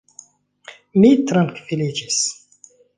Mi 1.03 1.13
trankviliĝis. 1.33 2.21